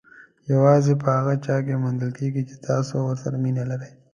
[0.53, 3.91] یوازې په هغه چا کې موندل کېږي چې تاسو ورسره مینه لرئ.